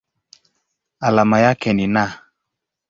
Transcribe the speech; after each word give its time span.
Alama 0.99 1.39
yake 1.39 1.73
ni 1.73 1.87
Na. 1.87 2.21